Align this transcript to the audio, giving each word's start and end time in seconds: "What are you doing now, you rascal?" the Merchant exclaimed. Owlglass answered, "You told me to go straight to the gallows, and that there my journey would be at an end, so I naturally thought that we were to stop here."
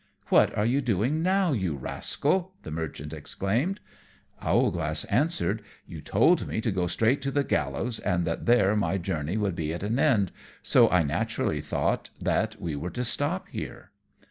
"What 0.29 0.57
are 0.57 0.65
you 0.65 0.81
doing 0.81 1.21
now, 1.21 1.51
you 1.53 1.75
rascal?" 1.75 2.55
the 2.63 2.71
Merchant 2.71 3.13
exclaimed. 3.13 3.79
Owlglass 4.41 5.05
answered, 5.05 5.61
"You 5.85 6.01
told 6.01 6.47
me 6.47 6.59
to 6.59 6.71
go 6.71 6.87
straight 6.87 7.21
to 7.21 7.29
the 7.29 7.43
gallows, 7.43 7.99
and 7.99 8.25
that 8.25 8.47
there 8.47 8.75
my 8.75 8.97
journey 8.97 9.37
would 9.37 9.53
be 9.53 9.71
at 9.75 9.83
an 9.83 9.99
end, 9.99 10.31
so 10.63 10.89
I 10.89 11.03
naturally 11.03 11.61
thought 11.61 12.09
that 12.19 12.59
we 12.59 12.75
were 12.75 12.89
to 12.89 13.03
stop 13.05 13.49
here." 13.49 13.91